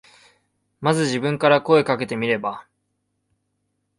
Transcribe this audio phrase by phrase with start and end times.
[0.79, 2.65] まず自分から声かけてみれば。